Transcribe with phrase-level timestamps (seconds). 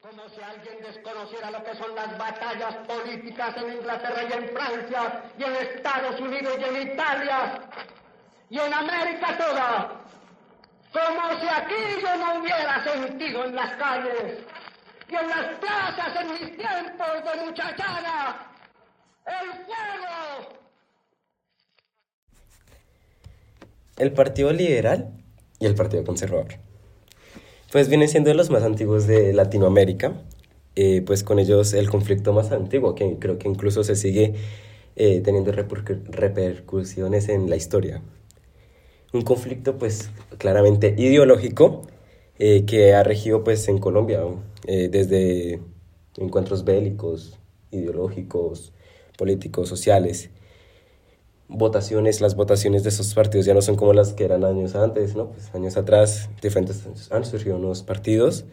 [0.00, 5.22] Como si alguien desconociera lo que son las batallas políticas en Inglaterra y en Francia,
[5.36, 7.60] y en Estados Unidos y en Italia,
[8.48, 9.98] y en América toda.
[10.92, 14.38] Como si aquí yo no hubiera sentido en las calles
[15.10, 18.52] y en las plazas en mis tiempos de muchachada
[19.26, 20.58] el fuego.
[23.96, 25.12] El Partido Liberal
[25.58, 26.67] y el Partido Conservador.
[27.70, 30.14] Pues vienen siendo los más antiguos de Latinoamérica,
[30.74, 34.32] eh, pues con ellos el conflicto más antiguo, que creo que incluso se sigue
[34.96, 38.00] eh, teniendo repercusiones en la historia.
[39.12, 41.82] Un conflicto pues claramente ideológico
[42.38, 44.22] eh, que ha regido pues en Colombia
[44.66, 45.60] desde
[46.16, 47.38] encuentros bélicos,
[47.70, 48.72] ideológicos,
[49.18, 50.30] políticos, sociales,
[51.48, 55.16] votaciones, las votaciones de esos partidos ya no son como las que eran años antes,
[55.16, 55.30] ¿no?
[55.30, 58.44] Pues años atrás, diferentes han surgido nuevos partidos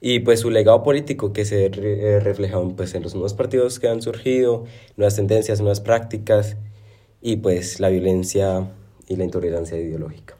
[0.00, 3.88] y pues su legado político que se eh, refleja pues, en los nuevos partidos que
[3.88, 4.64] han surgido,
[4.96, 6.56] nuevas tendencias, nuevas prácticas
[7.20, 8.70] y pues la violencia
[9.06, 10.36] y la intolerancia ideológica.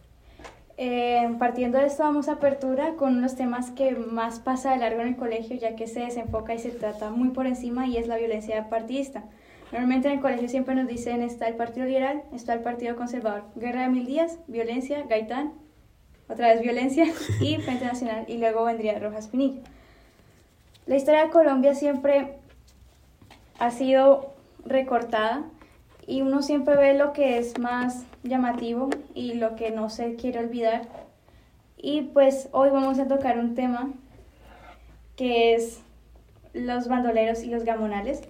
[0.83, 5.03] Eh, partiendo de esto vamos a apertura con unos temas que más pasa de largo
[5.03, 8.07] en el colegio ya que se desenfoca y se trata muy por encima y es
[8.07, 9.25] la violencia partidista.
[9.73, 13.45] Normalmente en el colegio siempre nos dicen está el Partido Liberal, está el Partido Conservador,
[13.55, 15.53] Guerra de Mil Días, violencia, Gaitán,
[16.29, 17.05] otra vez violencia
[17.41, 19.61] y Frente Nacional y luego vendría Rojas Pinillo.
[20.87, 22.39] La historia de Colombia siempre
[23.61, 25.45] ha sido recortada
[26.07, 30.41] y uno siempre ve lo que es más llamativo y lo que no se quiere
[30.41, 30.83] olvidar.
[31.77, 33.91] Y pues hoy vamos a tocar un tema
[35.15, 35.81] que es
[36.55, 38.23] los bandoleros y los gamonales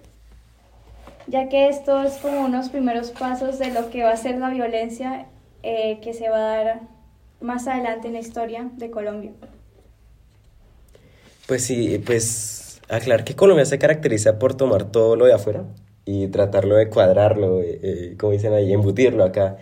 [1.27, 4.49] ya que esto es como unos primeros pasos de lo que va a ser la
[4.49, 5.27] violencia
[5.63, 6.81] eh, que se va a dar
[7.39, 9.31] más adelante en la historia de Colombia.
[11.47, 15.65] Pues sí, pues aclarar que Colombia se caracteriza por tomar todo lo de afuera
[16.05, 19.57] y tratarlo de cuadrarlo, eh, eh, como dicen ahí, embutirlo acá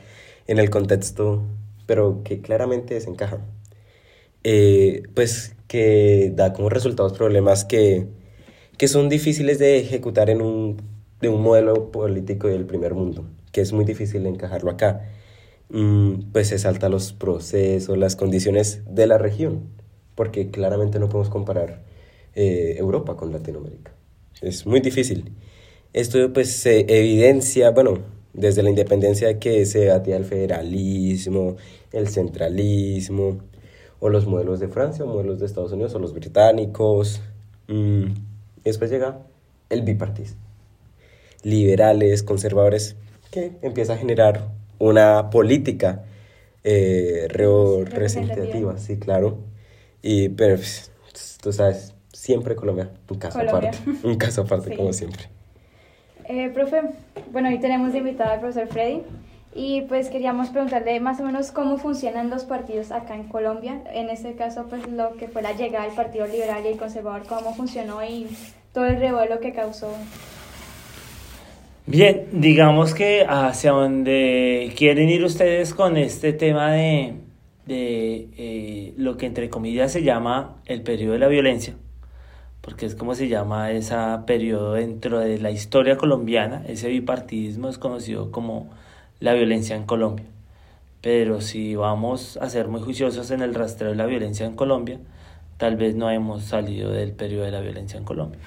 [0.47, 1.43] en el contexto,
[1.85, 3.39] pero que claramente desencaja.
[5.15, 8.07] pues que da como resultados problemas que,
[8.77, 10.77] que son difíciles de ejecutar en un
[11.21, 15.09] de un modelo político del primer mundo, que es muy difícil encajarlo acá.
[15.69, 19.69] Mm, pues se salta los procesos, las condiciones de la región,
[20.15, 21.83] porque claramente no podemos comparar
[22.35, 23.91] eh, Europa con Latinoamérica.
[24.41, 25.35] Es muy difícil.
[25.93, 27.99] Esto pues se evidencia, bueno,
[28.33, 31.57] desde la independencia que se debatía el federalismo,
[31.91, 33.39] el centralismo,
[33.99, 37.21] o los modelos de Francia, o modelos de Estados Unidos, o los británicos.
[37.67, 39.19] Mm, y después llega
[39.69, 40.48] el bipartismo
[41.43, 42.95] liberales, conservadores,
[43.31, 46.03] que empieza a generar una política
[46.63, 49.39] eh, representativa, sí, claro.
[50.01, 50.91] Y, pero pues,
[51.41, 55.23] tú sabes, siempre Colombia, un caso aparte, un caso aparte como siempre.
[56.25, 56.81] Eh, profe,
[57.31, 59.01] bueno, hoy tenemos de invitada al profesor Freddy.
[59.55, 64.11] Y pues queríamos preguntarle más o menos cómo funcionan los partidos acá en Colombia, en
[64.11, 67.55] este caso pues lo que fue la llegada del Partido Liberal y el Conservador, cómo
[67.55, 68.27] funcionó y
[68.73, 69.91] todo el revuelo que causó
[71.91, 77.15] Bien, digamos que hacia donde quieren ir ustedes con este tema de,
[77.67, 81.73] eh, lo que entre comillas se llama el periodo de la violencia,
[82.61, 83.95] porque es como se llama ese
[84.27, 88.69] periodo dentro de la historia colombiana, ese bipartidismo es conocido como
[89.19, 90.27] la violencia en Colombia.
[91.01, 94.99] Pero si vamos a ser muy juiciosos en el rastreo de la violencia en Colombia,
[95.57, 98.39] tal vez no hemos salido del periodo de la violencia en Colombia.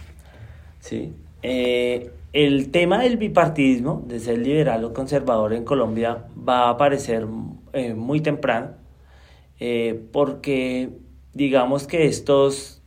[0.78, 1.12] ¿Sí?
[1.42, 7.26] Eh, el tema del bipartidismo, de ser liberal o conservador en Colombia, va a aparecer
[7.72, 8.70] eh, muy temprano,
[9.60, 10.90] eh, porque
[11.34, 12.82] digamos que estos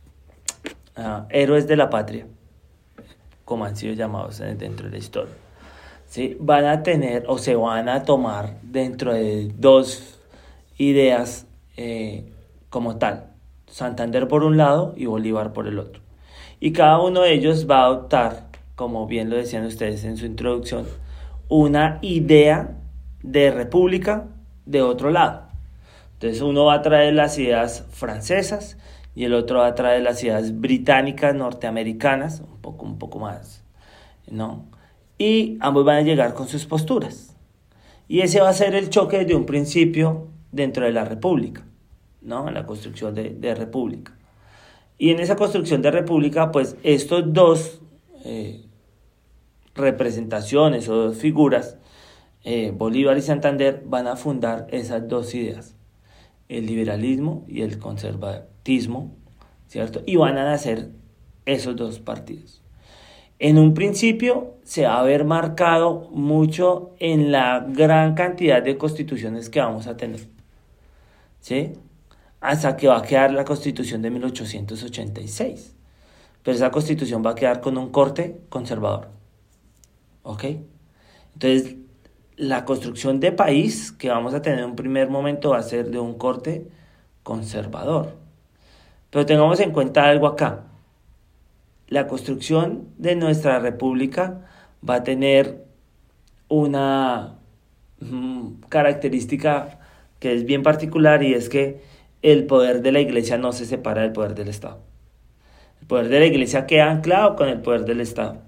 [0.96, 2.26] ah, héroes de la patria,
[3.44, 5.34] como han sido llamados dentro de la historia,
[6.06, 6.36] ¿sí?
[6.40, 10.18] van a tener o se van a tomar dentro de dos
[10.76, 11.46] ideas
[11.76, 12.32] eh,
[12.68, 13.30] como tal,
[13.68, 16.02] Santander por un lado y Bolívar por el otro.
[16.58, 18.45] Y cada uno de ellos va a adoptar
[18.76, 20.86] como bien lo decían ustedes en su introducción,
[21.48, 22.76] una idea
[23.22, 24.28] de república
[24.66, 25.48] de otro lado.
[26.12, 28.76] Entonces uno va a traer las ideas francesas
[29.14, 33.64] y el otro va a traer las ideas británicas, norteamericanas, un poco, un poco más,
[34.30, 34.66] ¿no?
[35.18, 37.34] Y ambos van a llegar con sus posturas.
[38.08, 41.64] Y ese va a ser el choque de un principio dentro de la república,
[42.20, 42.46] ¿no?
[42.46, 44.16] En la construcción de, república.
[44.98, 47.80] Y en esa construcción de república, pues estos dos
[48.24, 48.65] eh,
[49.76, 51.78] representaciones o dos figuras,
[52.44, 55.74] eh, Bolívar y Santander van a fundar esas dos ideas,
[56.48, 59.16] el liberalismo y el conservatismo,
[59.66, 60.02] ¿cierto?
[60.06, 60.90] Y van a nacer
[61.44, 62.62] esos dos partidos.
[63.38, 69.50] En un principio se va a ver marcado mucho en la gran cantidad de constituciones
[69.50, 70.28] que vamos a tener.
[71.40, 71.74] ¿Sí?
[72.40, 75.74] Hasta que va a quedar la constitución de 1886.
[76.42, 79.15] Pero esa constitución va a quedar con un corte conservador.
[80.26, 80.44] ¿Ok?
[81.34, 81.76] Entonces,
[82.36, 85.90] la construcción de país que vamos a tener en un primer momento va a ser
[85.90, 86.66] de un corte
[87.22, 88.14] conservador.
[89.10, 90.64] Pero tengamos en cuenta algo acá
[91.88, 94.42] la construcción de nuestra república
[94.88, 95.64] va a tener
[96.48, 97.38] una
[98.00, 99.80] mm, característica
[100.18, 101.80] que es bien particular y es que
[102.22, 104.80] el poder de la iglesia no se separa del poder del Estado.
[105.80, 108.42] El poder de la iglesia queda anclado con el poder del Estado.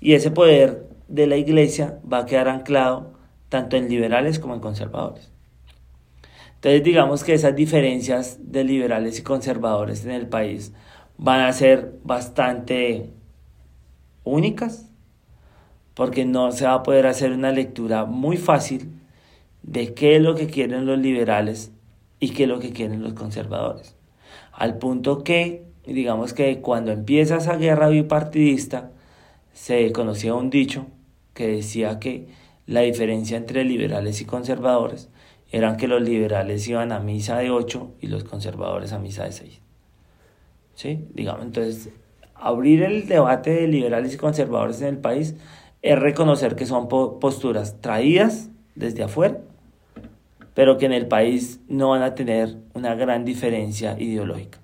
[0.00, 3.12] Y ese poder de la iglesia va a quedar anclado
[3.48, 5.30] tanto en liberales como en conservadores.
[6.56, 10.72] Entonces digamos que esas diferencias de liberales y conservadores en el país
[11.18, 13.10] van a ser bastante
[14.24, 14.90] únicas,
[15.92, 18.90] porque no se va a poder hacer una lectura muy fácil
[19.62, 21.70] de qué es lo que quieren los liberales
[22.18, 23.94] y qué es lo que quieren los conservadores.
[24.52, 28.90] Al punto que, digamos que cuando empieza esa guerra bipartidista,
[29.54, 30.88] se conocía un dicho
[31.32, 32.28] que decía que
[32.66, 35.08] la diferencia entre liberales y conservadores
[35.50, 39.32] eran que los liberales iban a misa de 8 y los conservadores a misa de
[39.32, 39.60] 6.
[40.74, 41.06] ¿sí?
[41.14, 41.90] Digamos, entonces,
[42.34, 45.36] abrir el debate de liberales y conservadores en el país
[45.82, 49.38] es reconocer que son posturas traídas desde afuera,
[50.54, 54.63] pero que en el país no van a tener una gran diferencia ideológica.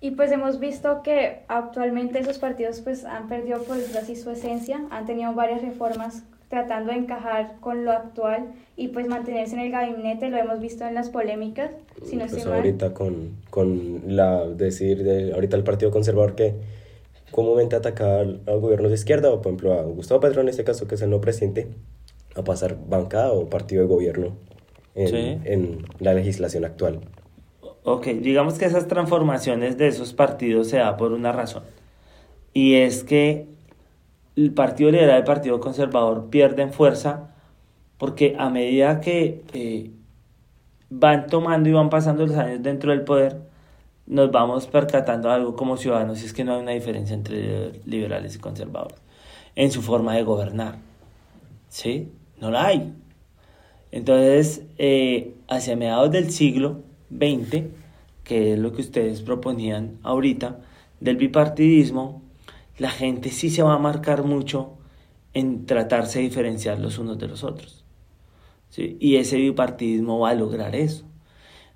[0.00, 4.82] Y pues hemos visto que actualmente esos partidos pues han perdido por así su esencia,
[4.90, 9.72] han tenido varias reformas tratando de encajar con lo actual y pues mantenerse en el
[9.72, 11.70] gabinete, lo hemos visto en las polémicas,
[12.04, 16.54] si no pues ahorita con, con la decir de ahorita el Partido Conservador que
[17.32, 20.86] comúnmente ataca al, gobierno de izquierda o por ejemplo a Gustavo Petro en este caso
[20.86, 21.68] que es el no presidente
[22.36, 24.36] a pasar bancada o partido de gobierno
[24.94, 27.00] en, en la legislación actual.
[27.88, 31.62] Ok, digamos que esas transformaciones de esos partidos se da por una razón
[32.52, 33.46] y es que
[34.34, 37.32] el Partido Liberal y el Partido Conservador pierden fuerza
[37.96, 39.92] porque a medida que eh,
[40.90, 43.42] van tomando y van pasando los años dentro del poder,
[44.08, 48.34] nos vamos percatando algo como ciudadanos, y es que no hay una diferencia entre liberales
[48.34, 48.98] y conservadores
[49.54, 50.78] en su forma de gobernar.
[51.68, 52.10] ¿Sí?
[52.40, 52.94] No la hay.
[53.92, 57.64] Entonces, eh, hacia mediados del siglo XX,
[58.24, 60.60] que es lo que ustedes proponían ahorita,
[61.00, 62.22] del bipartidismo,
[62.78, 64.72] la gente sí se va a marcar mucho
[65.34, 67.84] en tratarse de diferenciar los unos de los otros.
[68.76, 71.04] Y ese bipartidismo va a lograr eso.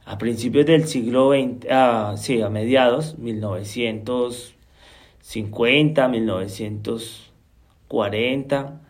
[0.04, 8.80] A principios del siglo XX, ah, sí, a mediados, 1950, 1940,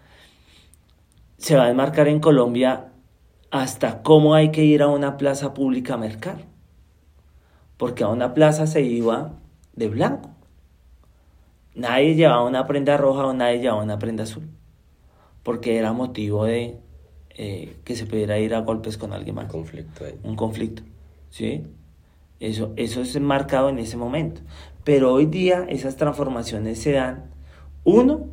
[1.37, 2.90] se va a enmarcar en Colombia
[3.51, 6.39] hasta cómo hay que ir a una plaza pública a mercar.
[7.77, 9.33] Porque a una plaza se iba
[9.75, 10.31] de blanco.
[11.75, 14.49] Nadie llevaba una prenda roja o nadie llevaba una prenda azul,
[15.43, 16.79] porque era motivo de
[17.31, 19.45] eh, que se pudiera ir a golpes con alguien más.
[19.45, 20.19] Un conflicto ahí.
[20.23, 20.83] Un conflicto,
[21.31, 21.63] ¿sí?
[22.41, 24.43] Eso, eso es marcado en ese momento.
[24.85, 27.31] Pero hoy día esas transformaciones se dan,
[27.85, 28.27] uno,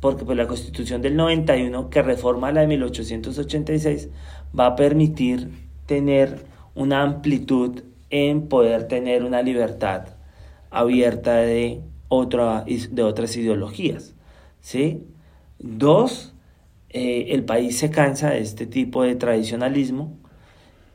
[0.00, 4.08] porque pues la constitución del 91, que reforma la de 1886,
[4.58, 5.50] va a permitir
[5.86, 10.08] tener una amplitud en poder tener una libertad
[10.70, 14.14] abierta de otra, de otras ideologías.
[14.60, 15.06] ¿sí?
[15.58, 16.34] Dos,
[16.88, 20.16] eh, el país se cansa de este tipo de tradicionalismo.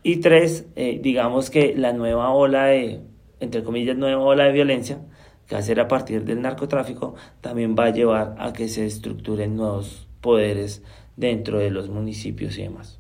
[0.02, 3.02] Y tres, eh, digamos que la nueva ola de,
[3.40, 5.00] entre comillas, nueva ola de violencia,
[5.48, 10.08] que va a partir del narcotráfico, también va a llevar a que se estructuren nuevos
[10.22, 10.84] poderes
[11.16, 13.00] dentro de los municipios y demás.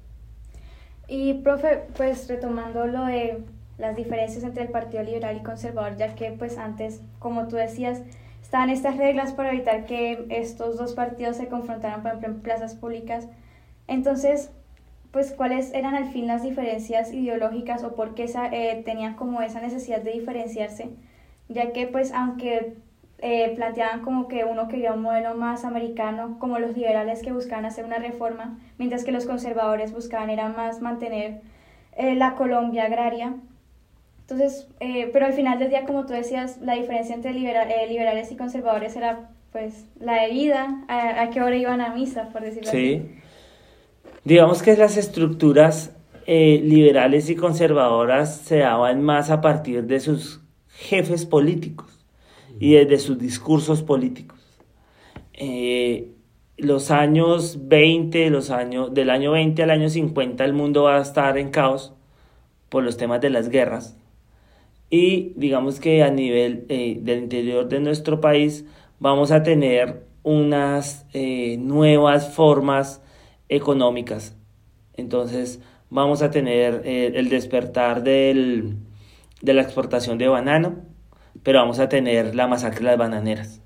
[1.08, 3.40] Y, profe, pues retomando lo de
[3.78, 8.02] las diferencias entre el Partido Liberal y Conservador, ya que pues antes, como tú decías,
[8.42, 12.76] estaban estas reglas para evitar que estos dos partidos se confrontaran, por ejemplo, en plazas
[12.76, 13.28] públicas.
[13.88, 14.50] Entonces,
[15.12, 19.62] pues, ¿cuáles eran al fin las diferencias ideológicas o por qué eh, tenían como esa
[19.62, 20.90] necesidad de diferenciarse?
[21.48, 22.76] Ya que, pues, aunque
[23.20, 27.66] eh, planteaban como que uno quería un modelo más americano, como los liberales que buscaban
[27.66, 31.42] hacer una reforma, mientras que los conservadores buscaban era más mantener
[31.96, 33.34] eh, la Colombia agraria,
[34.22, 38.32] entonces, eh, pero al final del día, como tú decías, la diferencia entre eh, liberales
[38.32, 42.70] y conservadores era pues la de vida, a, qué hora iban a misa, por decirlo
[42.70, 42.96] sí.
[42.96, 43.22] así.
[44.24, 45.96] Digamos que las estructuras
[46.28, 50.45] liberales y conservadoras se daban más a partir de sus
[50.78, 51.92] jefes políticos.
[52.58, 54.40] y desde sus discursos políticos.
[55.34, 56.12] Eh,
[56.58, 61.02] los años 20, los años, del año 20 al año 50, el mundo va a
[61.02, 61.94] estar en caos
[62.70, 63.98] por los temas de las guerras.
[64.90, 68.66] Y digamos que a nivel eh, del interior de nuestro país
[69.00, 73.02] vamos a tener unas eh, nuevas formas
[73.50, 74.36] económicas.
[74.94, 78.78] Entonces vamos a tener eh, el despertar del,
[79.46, 80.76] de la exportación de banano,
[81.44, 83.62] pero vamos a tener la masacre de las bananeras.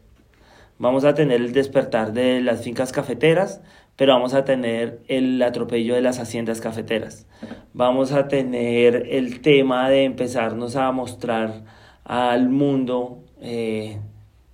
[0.78, 3.62] Vamos a tener el despertar de las fincas cafeteras,
[3.96, 7.28] pero vamos a tener el atropello de las haciendas cafeteras.
[7.74, 11.64] Vamos a tener el tema de empezarnos a mostrar
[12.04, 14.00] al mundo, eh,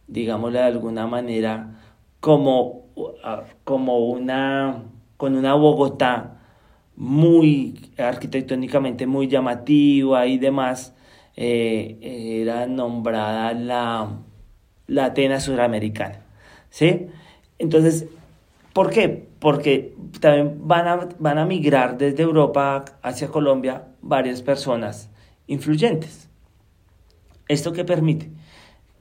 [0.07, 1.79] digámosle de alguna manera,
[2.19, 2.85] como,
[3.63, 4.83] como una,
[5.17, 6.35] con una Bogotá
[6.95, 10.95] muy arquitectónicamente muy llamativa y demás,
[11.35, 11.97] eh,
[12.41, 14.19] era nombrada la,
[14.87, 16.21] la Atenas suramericana.
[16.69, 17.07] ¿Sí?
[17.57, 18.07] Entonces,
[18.73, 19.27] ¿por qué?
[19.39, 25.09] Porque también van a, van a migrar desde Europa hacia Colombia varias personas
[25.47, 26.29] influyentes.
[27.47, 28.31] ¿Esto qué permite?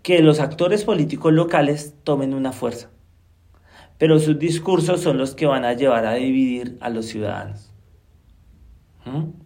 [0.03, 2.91] Que los actores políticos locales tomen una fuerza,
[3.99, 7.73] pero sus discursos son los que van a llevar a dividir a los ciudadanos.
[9.07, 9.44] ¿Mm?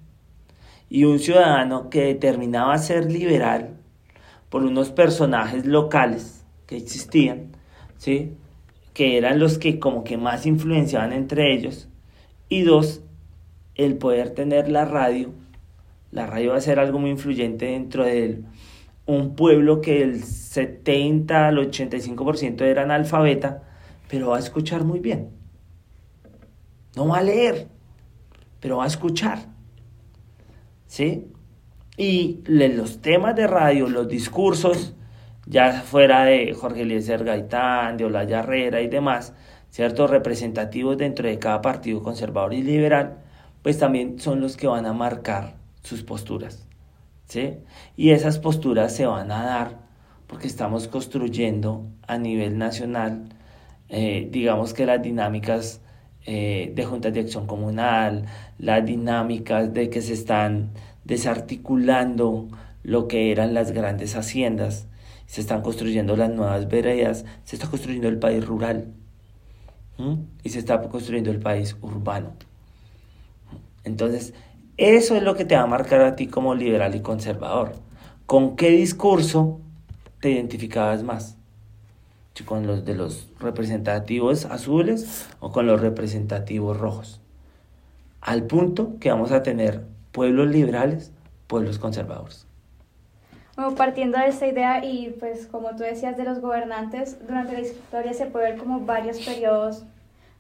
[0.91, 3.77] Y un ciudadano que determinaba ser liberal
[4.49, 7.53] por unos personajes locales que existían,
[7.97, 8.33] ¿sí?
[8.95, 11.89] que eran los que como que más influenciaban entre ellos,
[12.49, 13.03] y dos,
[13.75, 15.33] el poder tener la radio.
[16.11, 18.43] La radio va a ser algo muy influyente dentro de
[19.07, 23.63] un pueblo que el 70 al 85% era analfabeta,
[24.09, 25.31] pero va a escuchar muy bien.
[26.97, 27.69] No va a leer,
[28.61, 29.48] pero va a escuchar.
[30.89, 31.31] ¿Sí?
[31.97, 34.95] Y los temas de radio, los discursos,
[35.47, 39.35] ya fuera de Jorge Eliezer Gaitán, de Olaya Herrera y demás,
[39.71, 43.19] ciertos representativos dentro de cada partido conservador y liberal,
[43.63, 46.67] pues también son los que van a marcar sus posturas.
[47.27, 47.59] ¿sí?
[47.97, 49.79] Y esas posturas se van a dar
[50.27, 53.29] porque estamos construyendo a nivel nacional,
[53.89, 55.81] eh, digamos que las dinámicas
[56.27, 58.27] eh, de juntas de acción comunal,
[58.59, 60.71] las dinámicas de que se están
[61.05, 62.49] desarticulando
[62.83, 64.87] lo que eran las grandes haciendas,
[65.27, 68.93] se están construyendo las nuevas veredas, se está construyendo el país rural
[70.45, 72.33] y se está construyendo el país urbano.
[73.85, 74.33] Entonces,
[74.77, 77.75] eso es lo que te va a marcar a ti como liberal y conservador.
[78.27, 79.61] ¿Con qué discurso
[80.21, 81.37] te identificabas más?
[82.45, 87.21] ¿Con los de los representativos azules o con los representativos rojos?
[88.21, 91.13] Al punto que vamos a tener pueblos liberales,
[91.47, 92.47] pueblos conservadores.
[93.57, 97.61] Bueno, partiendo de esta idea y pues como tú decías de los gobernantes, durante la
[97.61, 99.85] historia se puede ver como varios periodos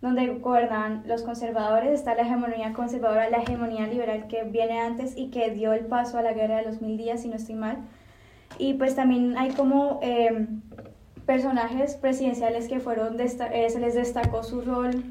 [0.00, 5.30] donde gobernaban los conservadores, está la hegemonía conservadora, la hegemonía liberal que viene antes y
[5.30, 7.78] que dio el paso a la guerra de los mil días, si no estoy mal.
[8.58, 10.60] Y pues también hay como em,
[11.26, 15.02] personajes presidenciales que fueron, eh, se les destacó su rol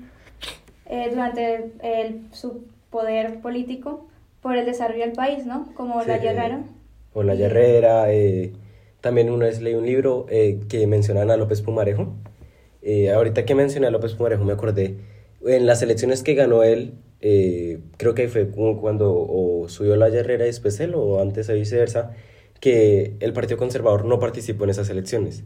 [0.90, 4.08] eh, durante el, su poder político
[4.42, 5.74] por el desarrollo del país, ¿no?
[5.76, 6.64] Como la Guerrero
[7.18, 8.14] o La Herrera.
[8.14, 8.54] Eh,
[9.02, 12.14] también una vez leí un libro eh, que mencionan a López Pumarejo.
[12.82, 14.98] Eh, ahorita que mencioné a López Pumarejo me acordé,
[15.46, 20.48] en las elecciones que ganó él, creo que fue cuando o subió La Herrera y
[20.48, 22.12] después él, o antes o viceversa,
[22.60, 25.44] que el Partido Conservador no participó en esas elecciones.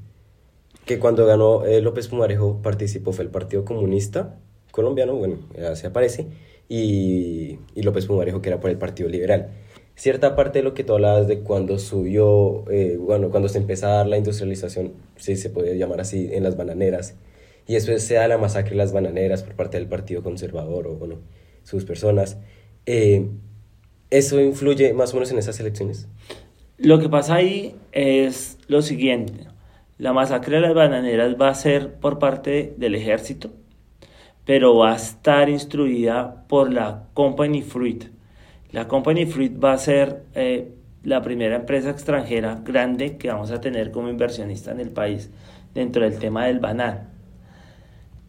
[0.86, 4.38] Que cuando ganó López Pumarejo participó fue el Partido Comunista
[4.72, 5.38] colombiano, bueno,
[5.70, 6.28] así aparece,
[6.68, 9.50] y, y López Pumarejo que era por el Partido Liberal.
[9.96, 13.88] Cierta parte de lo que tú hablabas de cuando subió, eh, bueno, cuando se empezó
[13.88, 17.16] a dar la industrialización, si se puede llamar así, en las bananeras,
[17.68, 20.96] y después se da la masacre de las bananeras por parte del Partido Conservador o,
[20.96, 21.20] bueno,
[21.64, 22.38] sus personas,
[22.86, 23.28] eh,
[24.10, 26.08] ¿eso influye más o menos en esas elecciones?
[26.78, 29.46] Lo que pasa ahí es lo siguiente,
[30.00, 33.52] la masacre de las bananeras va a ser por parte del ejército,
[34.46, 38.06] pero va a estar instruida por la Company Fruit,
[38.72, 40.72] la Company Fruit va a ser eh,
[41.04, 45.30] la primera empresa extranjera grande que vamos a tener como inversionista en el país
[45.74, 47.02] dentro del tema del banano.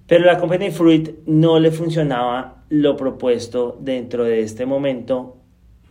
[0.09, 5.37] Pero la Company Fruit no le funcionaba lo propuesto dentro de este momento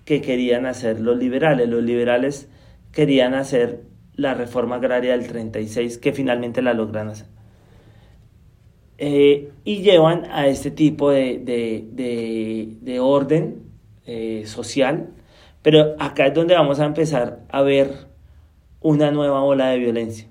[0.03, 1.69] que querían hacer los liberales.
[1.69, 2.49] Los liberales
[2.91, 3.83] querían hacer
[4.15, 7.27] la reforma agraria del 36 que finalmente la logran hacer.
[9.03, 13.63] Eh, y llevan a este tipo de, de, de orden
[14.05, 15.09] eh, social,
[15.63, 18.05] pero acá es donde vamos a empezar a ver
[18.79, 20.27] una nueva ola de violencia.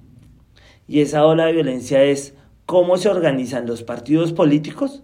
[0.86, 5.02] Y esa ola de violencia es cómo se organizan los partidos políticos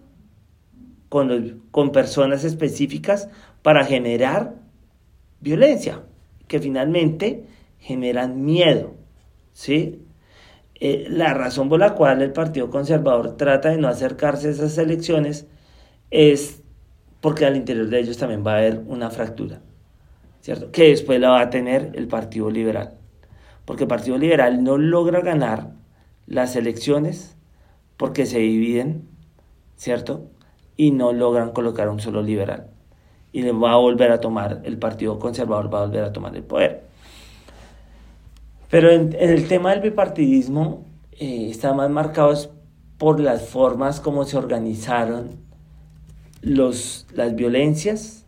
[1.09, 3.27] con, con personas específicas
[3.63, 4.55] para generar
[5.41, 6.03] violencia,
[6.47, 7.43] que finalmente
[7.79, 8.95] generan miedo,
[9.51, 10.06] ¿sí?
[10.79, 14.77] Eh, la razón por la cual el Partido Conservador trata de no acercarse a esas
[14.77, 15.47] elecciones
[16.11, 16.61] es
[17.19, 19.61] porque al interior de ellos también va a haber una fractura,
[20.41, 20.71] ¿cierto?
[20.71, 22.93] Que después la va a tener el Partido Liberal,
[23.65, 25.71] porque el Partido Liberal no logra ganar
[26.27, 27.35] las elecciones
[27.97, 29.07] porque se dividen,
[29.77, 30.29] ¿cierto?
[30.75, 32.67] Y no logran colocar un solo liberal.
[33.31, 36.35] Y le va a volver a tomar, el Partido Conservador va a volver a tomar
[36.35, 36.86] el poder.
[38.69, 42.33] Pero en, el tema del bipartidismo eh, está más marcado
[42.97, 45.37] por las formas como se organizaron
[46.41, 48.25] los, las violencias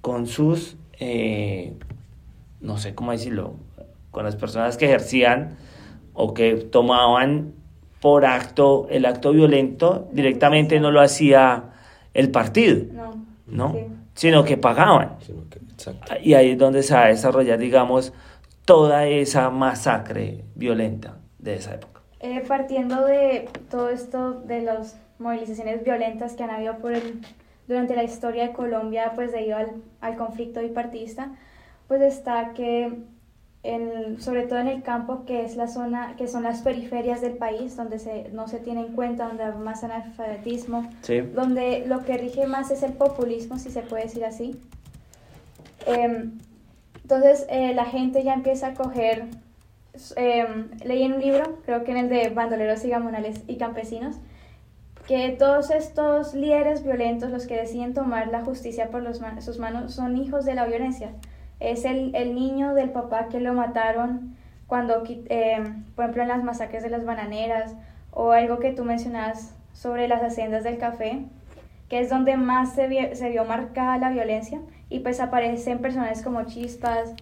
[0.00, 1.74] con sus, eh,
[2.60, 3.54] no sé cómo decirlo,
[4.10, 5.56] con las personas que ejercían
[6.12, 7.54] o que tomaban
[8.00, 11.70] por acto el acto violento, directamente no lo hacía
[12.14, 12.84] el partido,
[13.46, 13.76] no,
[14.14, 15.16] sino que pagaban.
[16.22, 18.12] y ahí es donde se va a desarrollar, digamos,
[18.64, 22.02] toda esa masacre violenta de esa época.
[22.20, 27.20] Eh, partiendo de todo esto de las movilizaciones violentas que han habido por el,
[27.66, 31.32] durante la historia de Colombia, pues debido al, al conflicto bipartista,
[31.88, 32.92] pues está que
[33.64, 37.34] en, sobre todo en el campo, que es la zona, que son las periferias del
[37.34, 40.90] país, donde se, no se tiene en cuenta, donde hay más analfabetismo,
[41.34, 44.60] donde lo que rige más es el populismo, si se puede decir así.
[45.86, 46.30] Eh,
[47.14, 49.26] entonces eh, la gente ya empieza a coger,
[50.16, 50.46] eh,
[50.82, 54.16] leí en un libro, creo que en el de bandoleros y gamonales y campesinos,
[55.06, 59.04] que todos estos líderes violentos, los que deciden tomar la justicia por
[59.42, 61.10] sus manos, son hijos de la violencia.
[61.60, 64.34] Es el, niño del papá que lo mataron
[64.66, 65.62] cuando, eh,
[65.94, 67.74] por ejemplo, en las masacres de las bananeras
[68.10, 71.26] o algo que tú mencionas sobre las haciendas del café,
[71.90, 77.14] que es donde más se vio marcada la violencia y pues aparecen personajes como Chispas,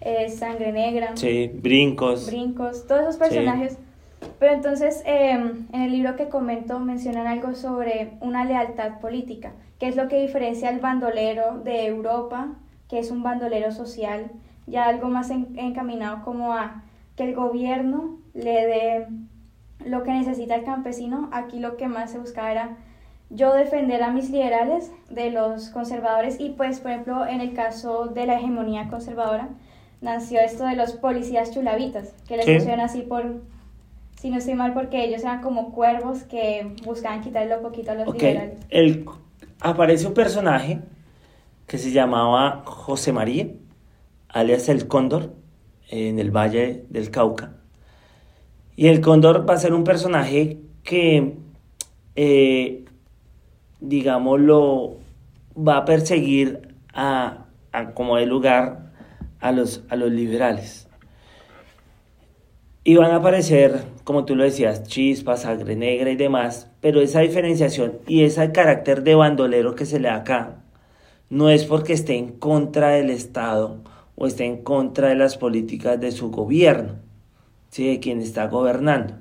[0.00, 1.16] eh, Sangre Negra.
[1.16, 2.26] Sí, Brincos.
[2.26, 3.76] Brincos, todos esos personajes.
[4.38, 9.88] Pero entonces em, en el libro que comento mencionan algo sobre una lealtad política, que
[9.88, 12.48] es lo que diferencia al bandolero de Europa,
[12.88, 14.30] que es un bandolero social,
[14.66, 16.84] ya algo más encaminado como a
[17.16, 19.06] que el gobierno le dé
[19.84, 21.28] lo que necesita el campesino.
[21.32, 22.76] Aquí lo que más se buscaba era
[23.30, 28.06] yo defender a mis liberales de los conservadores y pues por ejemplo en el caso
[28.06, 29.48] de la hegemonía conservadora
[30.00, 33.40] nació esto de los policías chulavitas que les pusieron así por
[34.20, 37.94] si no estoy mal porque ellos eran como cuervos que buscaban quitarle un poquito a
[37.94, 38.58] los liberales.
[38.68, 39.06] el,
[39.60, 40.80] aparece un personaje
[41.66, 43.46] que se llamaba José María
[44.32, 45.34] alias el Cóndor
[45.88, 47.52] en el Valle del Cauca.
[48.76, 51.36] Y el Cóndor va a ser un personaje que
[52.16, 52.79] eh,
[53.80, 54.98] digámoslo,
[55.56, 57.46] va a perseguir a,
[57.94, 58.92] como de lugar
[59.40, 60.88] a los, a los liberales.
[62.82, 67.20] Y van a aparecer, como tú lo decías, chispas, sangre negra y demás, pero esa
[67.20, 70.56] diferenciación y ese carácter de bandolero que se le da acá
[71.28, 73.78] no es porque esté en contra del Estado
[74.16, 76.96] o esté en contra de las políticas de su gobierno,
[77.70, 77.86] ¿sí?
[77.86, 79.14] de quien está gobernando,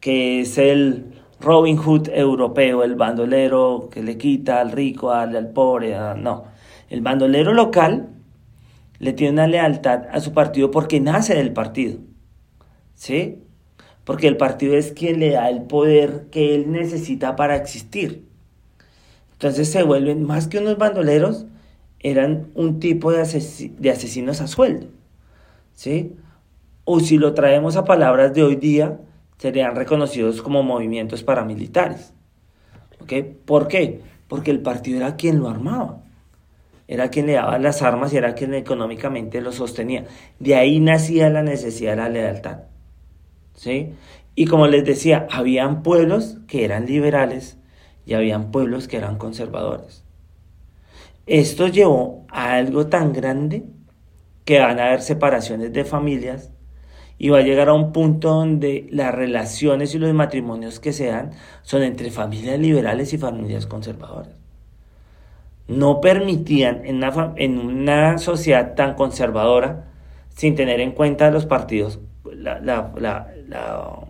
[0.00, 5.50] que es el, Robin Hood europeo, el bandolero que le quita al rico, al, al
[5.50, 6.44] pobre, no.
[6.88, 8.08] El bandolero local
[8.98, 11.98] le tiene una lealtad a su partido porque nace del partido.
[12.94, 13.42] ¿Sí?
[14.04, 18.26] Porque el partido es quien le da el poder que él necesita para existir.
[19.32, 21.46] Entonces se vuelven, más que unos bandoleros,
[22.00, 23.18] eran un tipo de,
[23.78, 24.86] de asesinos a sueldo.
[25.74, 26.14] ¿Sí?
[26.84, 28.98] O si lo traemos a palabras de hoy día,
[29.38, 32.12] serían reconocidos como movimientos paramilitares.
[33.44, 34.00] ¿Por qué?
[34.28, 36.02] Porque el partido era quien lo armaba,
[36.88, 40.06] era quien le daba las armas y era quien económicamente lo sostenía.
[40.38, 42.58] De ahí nacía la necesidad de la lealtad.
[43.54, 43.94] ¿sí?
[44.34, 47.58] Y como les decía, habían pueblos que eran liberales
[48.04, 50.04] y habían pueblos que eran conservadores.
[51.26, 53.64] Esto llevó a algo tan grande
[54.44, 56.52] que van a haber separaciones de familias
[57.18, 61.06] y va a llegar a un punto donde las relaciones y los matrimonios que se
[61.06, 61.30] dan
[61.62, 64.34] son entre familias liberales y familias conservadoras.
[65.68, 69.84] No permitían en una, en una sociedad tan conservadora,
[70.34, 72.92] sin tener en cuenta los partidos, la, la,
[73.48, 74.06] la,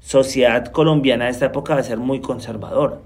[0.00, 3.00] sociedad colombiana de esta época va a ser muy conservadora.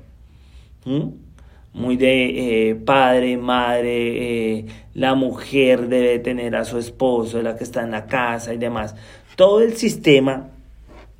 [1.73, 7.65] muy de eh, padre, madre, eh, la mujer debe tener a su esposo, la que
[7.65, 8.95] está en la casa y demás
[9.37, 10.51] todo el sistema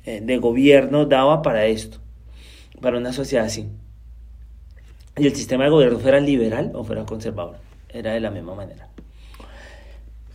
[0.05, 1.97] eh, de gobierno daba para esto,
[2.81, 3.67] para una sociedad así.
[5.17, 7.57] Y el sistema de gobierno fuera liberal o fuera conservador,
[7.89, 8.89] era de la misma manera.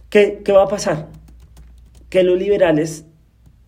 [0.08, 1.08] ¿Qué, qué va a pasar?
[2.08, 3.04] Que los liberales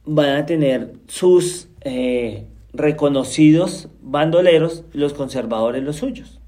[0.05, 6.41] van a tener sus eh, reconocidos bandoleros los conservadores los suyos.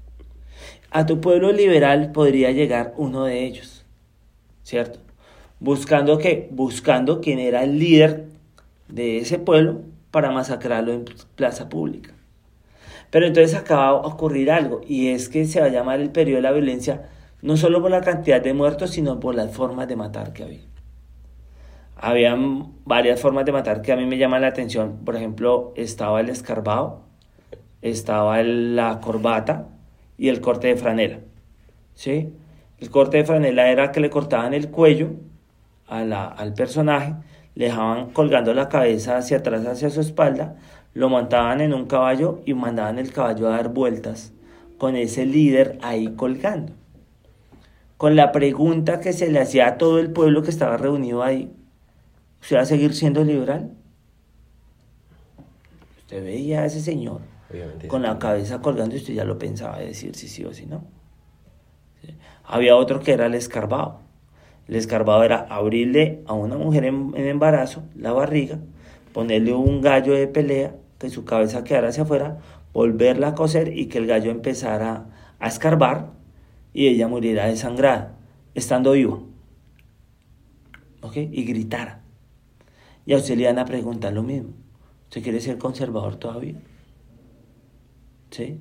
[0.91, 3.85] A tu pueblo liberal podría llegar uno de ellos,
[4.63, 5.04] ¿cierto?
[5.65, 8.27] Buscando que, buscando quién era el líder
[8.87, 12.13] de ese pueblo para masacrarlo en plaza pública.
[13.09, 16.35] Pero entonces acaba de ocurrir algo y es que se va a llamar el periodo
[16.35, 17.09] de la violencia
[17.41, 20.59] no solo por la cantidad de muertos, sino por las formas de matar que había.
[21.95, 24.99] Habían varias formas de matar que a mí me llaman la atención.
[25.03, 27.01] Por ejemplo, estaba el escarbado,
[27.81, 29.69] estaba la corbata
[30.15, 31.21] y el corte de franela.
[31.95, 32.29] ¿Sí?
[32.77, 35.13] El corte de franela era que le cortaban el cuello
[35.87, 37.15] al personaje,
[37.55, 40.55] le dejaban colgando la cabeza hacia atrás, hacia su espalda,
[40.93, 44.33] lo montaban en un caballo y mandaban el caballo a dar vueltas
[44.77, 46.73] con ese líder ahí colgando.
[47.97, 51.51] Con la pregunta que se le hacía a todo el pueblo que estaba reunido ahí,
[52.41, 53.71] ¿usted va a seguir siendo liberal?
[55.99, 57.21] Usted veía a ese señor
[57.87, 60.83] con la cabeza colgando y usted ya lo pensaba decir si sí o si no.
[62.43, 63.99] Había otro que era el escarbado.
[64.67, 68.59] El escarbado era abrirle a una mujer en, embarazo la barriga,
[69.13, 72.39] ponerle un gallo de pelea, que su cabeza quedara hacia afuera,
[72.73, 75.05] volverla a coser y que el gallo empezara
[75.39, 76.13] a escarbar
[76.73, 78.17] y ella muriera desangrada,
[78.53, 79.19] estando viva.
[81.01, 81.17] ¿Ok?
[81.17, 82.01] Y gritara.
[83.05, 84.49] Y a usted le iban a preguntar lo mismo.
[85.03, 86.55] ¿Usted quiere ser conservador todavía?
[88.31, 88.59] ¿Sí?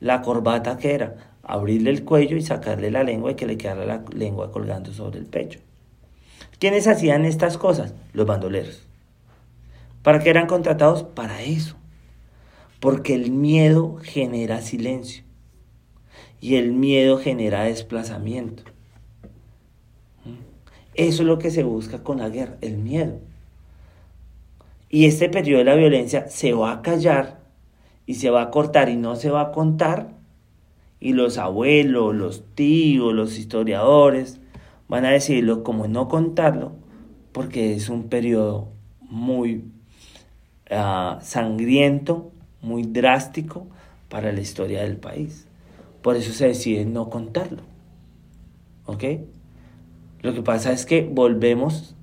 [0.00, 3.84] La corbata que era abrirle el cuello y sacarle la lengua y que le quedara
[3.84, 5.60] la lengua colgando sobre el pecho.
[6.58, 7.94] ¿Quiénes hacían estas cosas?
[8.14, 8.86] Los bandoleros.
[10.02, 11.02] ¿Para qué eran contratados?
[11.02, 11.76] Para eso.
[12.80, 15.24] Porque el miedo genera silencio.
[16.40, 18.62] Y el miedo genera desplazamiento.
[20.94, 23.20] Eso es lo que se busca con la guerra, el miedo.
[24.88, 27.40] Y este periodo de la violencia se va a callar
[28.06, 30.21] y se va a cortar y no se va a contar
[31.02, 34.40] y los abuelos, los tíos, los historiadores
[34.86, 36.76] van a decirlo como no contarlo,
[37.32, 38.68] porque es un periodo
[39.00, 39.64] muy
[40.70, 43.66] ah, sangriento, muy drástico
[44.08, 45.48] para la historia del país.
[46.02, 47.62] Por eso se decide no contarlo.
[48.86, 49.04] ¿Ok?
[50.20, 51.96] Lo que pasa es que volvemos,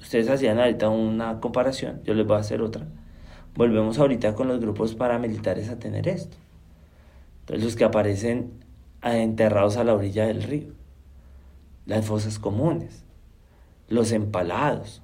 [0.00, 2.88] ustedes hacían ahorita una comparación, yo les voy a hacer otra.
[3.54, 6.36] Volvemos ahorita con los grupos paramilitares a tener esto.
[7.46, 8.50] Entonces los que aparecen
[9.04, 10.72] enterrados a la orilla del río,
[11.86, 13.04] las fosas comunes,
[13.88, 15.00] los empalados,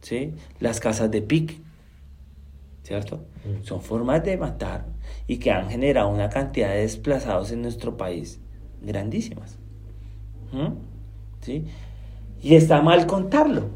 [0.00, 0.32] ¿sí?
[0.60, 1.60] las casas de pique,
[2.84, 3.18] ¿cierto?
[3.44, 3.64] Mm.
[3.64, 4.86] Son formas de matar
[5.26, 8.40] y que han generado una cantidad de desplazados en nuestro país
[8.80, 9.58] grandísimas.
[11.42, 11.66] ¿Sí?
[12.40, 13.68] Y está mal contarlo,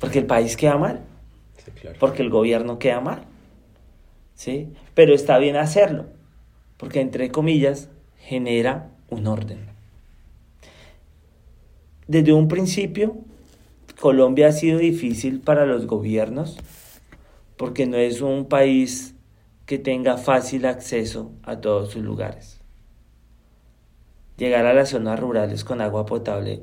[0.00, 1.02] porque el país queda mal,
[2.00, 3.24] porque el gobierno queda mal,
[4.32, 4.72] ¿sí?
[4.94, 6.06] Pero está bien hacerlo
[6.78, 9.66] porque entre comillas genera un orden.
[12.06, 13.18] Desde un principio,
[14.00, 16.56] Colombia ha sido difícil para los gobiernos
[17.58, 19.14] porque no es un país
[19.66, 22.60] que tenga fácil acceso a todos sus lugares.
[24.38, 26.62] Llegar a las zonas rurales con agua potable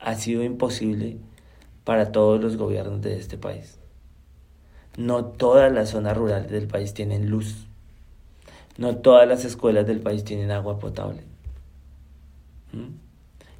[0.00, 1.18] ha sido imposible
[1.84, 3.78] para todos los gobiernos de este país.
[4.96, 7.68] No todas las zonas rurales del país tienen luz.
[8.76, 11.22] No todas las escuelas del país tienen agua potable.
[12.72, 12.96] ¿Mm?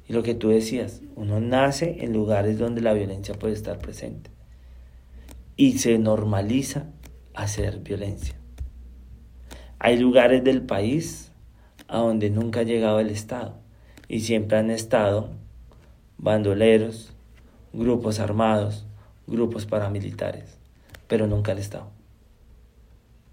[0.07, 4.29] Y lo que tú decías, uno nace en lugares donde la violencia puede estar presente.
[5.55, 6.87] Y se normaliza
[7.33, 8.35] hacer violencia.
[9.79, 11.31] Hay lugares del país
[11.87, 13.57] a donde nunca ha llegado el Estado.
[14.07, 15.29] Y siempre han estado
[16.17, 17.13] bandoleros,
[17.73, 18.85] grupos armados,
[19.27, 20.57] grupos paramilitares.
[21.07, 21.89] Pero nunca el Estado.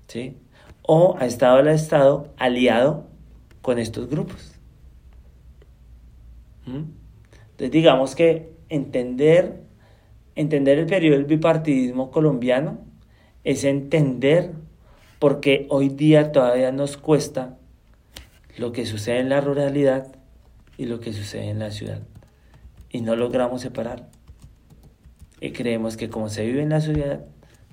[0.09, 0.37] ¿Sí?
[0.83, 3.07] O ha estado el Estado aliado
[3.63, 4.53] con estos grupos.
[6.67, 6.85] ¿Mm?
[7.53, 9.63] Entonces digamos que entender,
[10.35, 12.79] entender el periodo del bipartidismo colombiano
[13.45, 14.53] es entender
[15.19, 17.57] por qué hoy día todavía nos cuesta
[18.59, 20.15] lo que sucede en la ruralidad
[20.77, 22.03] y lo que sucede en la ciudad.
[22.91, 24.09] Y no logramos separar.
[25.41, 27.25] Y creemos que como se vive en la ciudad,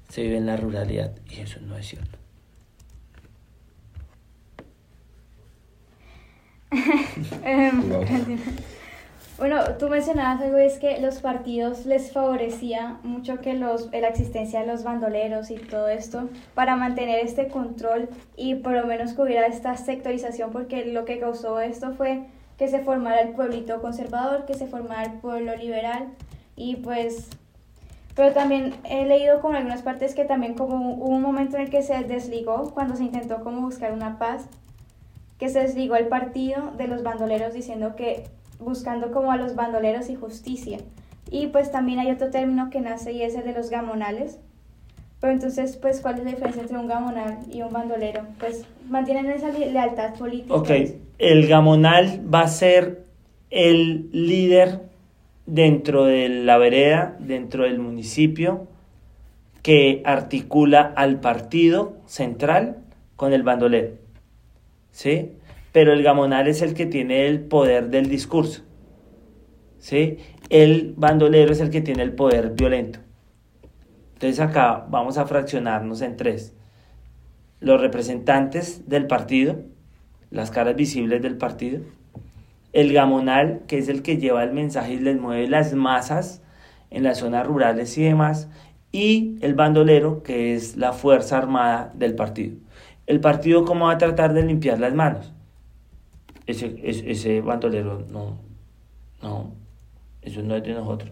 [0.10, 1.14] se vive en la ruralidad.
[1.30, 2.18] Y eso no es cierto.
[7.44, 7.82] Em,
[9.40, 14.60] Bueno, tú mencionabas algo, es que los partidos les favorecía mucho que los, la existencia
[14.60, 19.22] de los bandoleros y todo esto para mantener este control y por lo menos que
[19.22, 22.26] hubiera esta sectorización, porque lo que causó esto fue
[22.58, 26.10] que se formara el pueblito conservador, que se formara el pueblo liberal
[26.58, 27.30] y pues...
[28.18, 31.62] Pero también he leído como en algunas partes que también como hubo un momento en
[31.64, 34.50] el que se desligó cuando se intentó como buscar una paz,
[35.40, 38.26] que se desligó el partido de los bandoleros diciendo que
[38.60, 40.80] buscando como a los bandoleros y justicia.
[41.32, 44.38] Y pues también hay otro término que nace y es el de los gamonales.
[45.22, 48.22] Pero entonces, pues, ¿cuál es la diferencia entre un gamonal y un bandolero?
[48.40, 50.54] Pues mantienen esa lealtad política.
[50.54, 50.70] Ok,
[51.18, 53.04] el gamonal va a ser
[53.50, 54.82] el líder
[55.46, 58.68] dentro de la vereda, dentro del municipio,
[59.62, 62.78] que articula al partido central
[63.16, 64.09] con el bandolero.
[65.00, 65.40] ¿Sí?
[65.72, 68.64] pero el gamonal es el que tiene el poder del discurso.
[69.78, 70.18] ¿sí?
[70.50, 73.00] El bandolero es el que tiene el poder violento.
[74.16, 76.54] Entonces acá vamos a fraccionarnos en tres.
[77.62, 79.62] Los representantes del partido,
[80.32, 81.82] las caras visibles del partido,
[82.74, 86.42] el gamonal, que es el que lleva el mensaje y les mueve las masas
[86.90, 88.50] en las zonas rurales y demás,
[88.92, 92.58] y el bandolero, que es la fuerza armada del partido.
[93.10, 95.34] El partido, ¿cómo va a tratar de limpiar las manos?
[96.46, 98.38] ese, ese, bandolero no,
[99.24, 99.52] no,
[100.22, 101.10] eso no es de nosotros.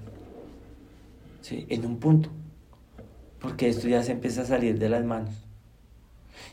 [1.41, 1.65] ¿Sí?
[1.69, 2.29] En un punto.
[3.39, 5.33] Porque esto ya se empieza a salir de las manos.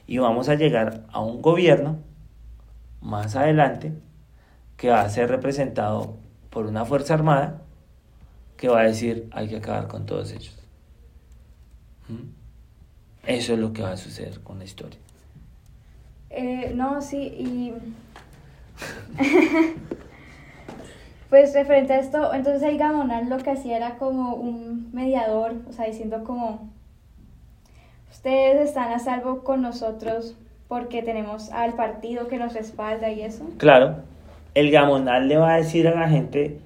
[0.06, 1.98] Y vamos a llegar a un gobierno
[3.02, 3.92] más adelante
[4.78, 6.16] que va a ser representado
[6.48, 7.60] por una fuerza armada
[8.56, 10.56] que va a decir hay que acabar con todos ellos.
[12.08, 12.30] ¿Mm?
[13.26, 15.03] Eso es lo que va a suceder con la historia.
[16.36, 17.72] Eh, no, sí, y
[21.30, 25.72] pues referente a esto, entonces el Gamonal lo que hacía era como un mediador, o
[25.72, 26.68] sea, diciendo como,
[28.10, 33.44] ustedes están a salvo con nosotros porque tenemos al partido que nos respalda y eso.
[33.58, 33.98] Claro,
[34.54, 36.58] el Gamonal le va a decir a la gente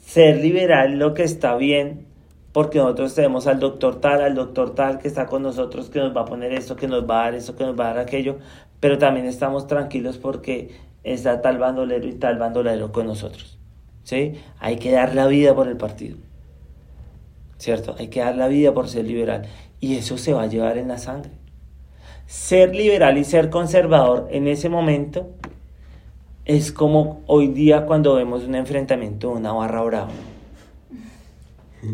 [0.00, 2.06] ser liberal lo que está bien,
[2.52, 6.16] porque nosotros tenemos al doctor tal, al doctor tal que está con nosotros, que nos
[6.16, 7.98] va a poner esto, que nos va a dar esto, que nos va a dar
[7.98, 8.38] aquello,
[8.80, 10.70] pero también estamos tranquilos porque
[11.02, 13.58] está tal bandolero y tal bandolero con nosotros.
[14.08, 14.34] ¿sí?
[14.58, 16.16] Hay que dar la vida por el partido.
[17.58, 17.96] ¿Cierto?
[17.98, 19.46] Hay que dar la vida por ser liberal.
[19.80, 21.32] Y eso se va a llevar en la sangre.
[22.26, 25.30] Ser liberal y ser conservador en ese momento
[26.44, 30.10] es como hoy día cuando vemos un enfrentamiento de una barra brava.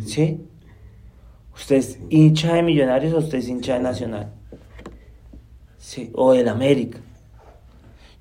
[0.06, 0.40] ¿Sí?
[1.54, 4.32] ¿Usted es hincha de Millonarios o usted es hincha de Nacional?
[5.84, 6.10] ¿Sí?
[6.14, 6.98] O del América.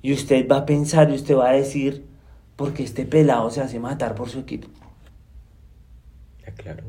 [0.02, 2.04] Y usted va a pensar y usted va a decir,
[2.56, 4.68] porque este pelado se hace matar por su equipo.
[6.44, 6.84] Ya, claro.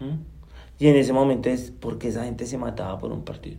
[0.00, 0.18] ¿Mm?
[0.80, 3.58] Y en ese momento es porque esa gente se mataba por un partido.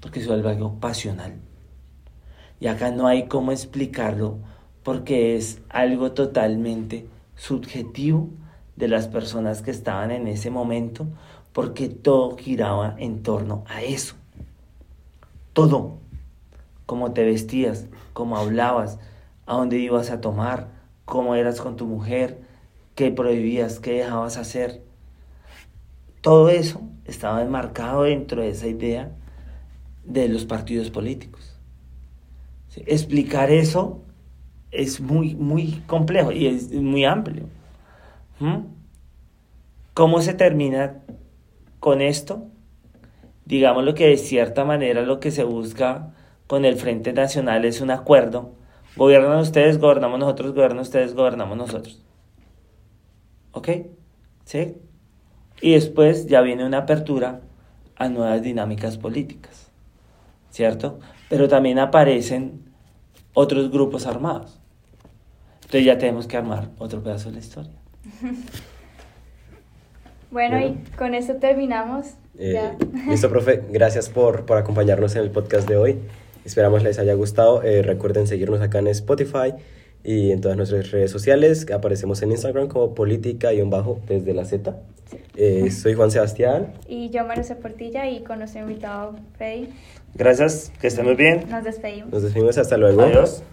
[0.00, 1.36] Porque eso es algo pasional.
[2.60, 4.40] Y acá no hay cómo explicarlo
[4.82, 8.28] porque es algo totalmente subjetivo
[8.76, 11.06] de las personas que estaban en ese momento,
[11.54, 14.16] porque todo giraba en torno a eso.
[15.54, 15.98] Todo
[16.86, 18.98] cómo te vestías, cómo hablabas,
[19.46, 20.68] a dónde ibas a tomar,
[21.04, 22.42] cómo eras con tu mujer,
[22.94, 24.82] qué prohibías, qué dejabas hacer.
[26.20, 29.12] Todo eso estaba enmarcado dentro de esa idea
[30.04, 31.58] de los partidos políticos.
[32.86, 34.02] Explicar eso
[34.70, 37.44] es muy, muy complejo y es muy amplio.
[38.40, 38.66] ¿Mm?
[39.94, 41.02] ¿Cómo se termina
[41.78, 42.48] con esto?
[43.44, 46.14] Digamos lo que de cierta manera lo que se busca
[46.46, 48.52] con el Frente Nacional es un acuerdo.
[48.96, 52.02] Gobiernan ustedes, gobernamos nosotros, gobiernan ustedes, gobernamos nosotros.
[53.52, 53.68] ¿Ok?
[54.44, 54.76] ¿Sí?
[55.60, 57.40] Y después ya viene una apertura
[57.96, 59.70] a nuevas dinámicas políticas.
[60.50, 61.00] ¿Cierto?
[61.28, 62.62] Pero también aparecen
[63.34, 64.60] otros grupos armados.
[65.56, 67.72] Entonces ya tenemos que armar otro pedazo de la historia.
[70.34, 72.08] bueno, y con eso terminamos.
[72.36, 72.60] Eh,
[73.08, 73.62] listo, profe.
[73.70, 76.00] Gracias por, por acompañarnos en el podcast de hoy.
[76.44, 77.62] Esperamos les haya gustado.
[77.62, 79.54] Eh, recuerden seguirnos acá en Spotify
[80.02, 81.66] y en todas nuestras redes sociales.
[81.72, 84.76] Aparecemos en Instagram como política-bajo desde la Z.
[85.36, 86.72] Eh, soy Juan Sebastián.
[86.88, 89.68] Y yo, Mario Portilla, y con nuestro invitado Freddy.
[90.14, 91.44] Gracias, que estén muy bien.
[91.48, 92.10] Nos despedimos.
[92.10, 93.02] Nos despedimos, hasta luego.
[93.02, 93.44] Adiós.